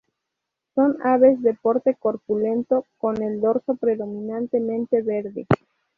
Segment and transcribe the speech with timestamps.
[0.73, 5.45] Son aves de porte corpulento con el dorso predominantemente verde.